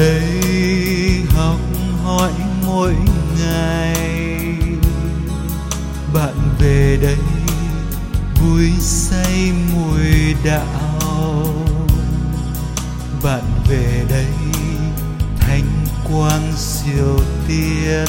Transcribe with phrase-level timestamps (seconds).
[0.00, 1.60] đây học
[2.04, 2.32] hỏi
[2.66, 2.94] mỗi
[3.40, 3.94] ngày.
[6.14, 7.16] Bạn về đây
[8.40, 11.44] vui say mùi đạo.
[13.22, 14.26] Bạn về đây
[15.40, 18.06] thanh quang siêu tiên.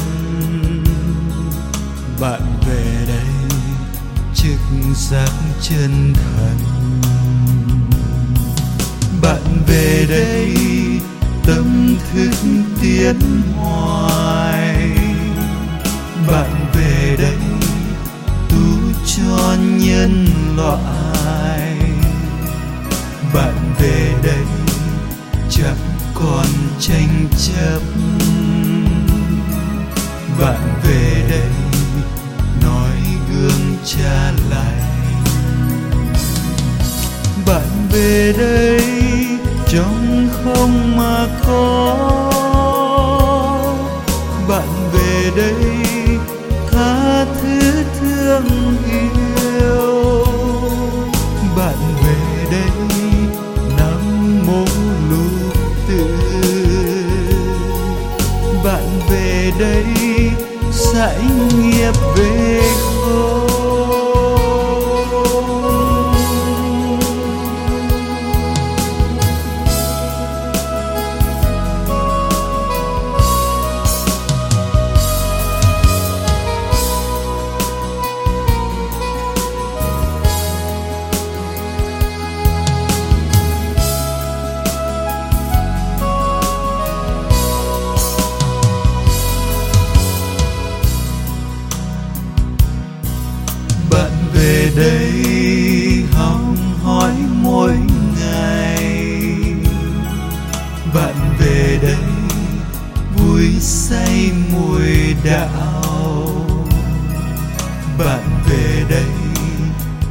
[2.19, 3.57] Bạn về đây
[4.35, 4.59] trực
[4.95, 6.57] giác chân thần.
[9.21, 10.70] Bạn về đây
[13.13, 14.91] bên ngoài.
[16.27, 17.37] Bạn về đây
[18.49, 20.25] tu cho nhân
[20.57, 21.77] loại.
[23.33, 24.45] Bạn về đây,
[25.49, 25.77] chẳng
[26.13, 26.45] còn
[26.79, 27.81] tranh chấp.
[30.39, 31.51] Bạn về đây,
[32.61, 32.97] nói
[33.31, 34.91] gương cha lành
[37.45, 38.81] bạn về đây
[39.67, 42.20] trong không mà có
[45.35, 46.17] về đây
[46.71, 48.47] tha thứ thương
[48.91, 50.25] yêu.
[51.57, 52.71] Bạn về đây
[53.77, 54.01] nắm
[54.47, 54.65] mô
[55.09, 55.53] lục
[55.87, 56.05] tự
[58.63, 59.85] bạn về đây
[60.71, 61.19] sẽ
[61.57, 63.40] nghiệp về khôn
[105.23, 105.81] đạo
[107.97, 109.11] bạn về đây,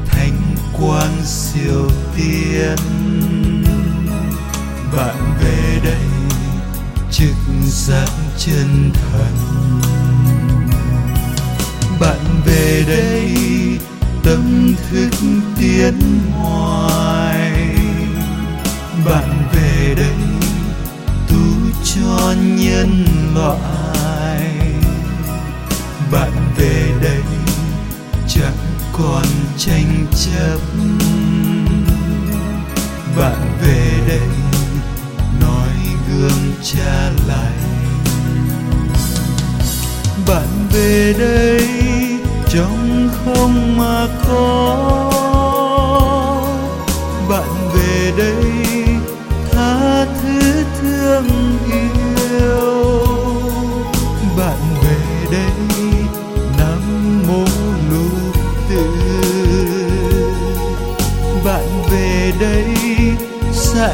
[0.07, 2.77] thanh quang siêu tiên.
[4.97, 6.07] Bạn về đây,
[7.11, 9.37] trực giác chân thần.
[12.01, 13.35] Bạn về đây,
[14.25, 15.11] tâm thức
[15.59, 17.30] tiến hoài
[29.03, 29.27] còn
[29.59, 30.59] tranh chấp.
[33.19, 34.29] Bạn về đây,
[35.41, 35.75] nói
[36.09, 37.53] gương cha lại.
[40.29, 41.69] Bạn về đây
[42.49, 45.13] trong không mà có.
[47.29, 48.50] Bạn về đây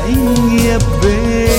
[0.03, 1.56] hãy nghiệp về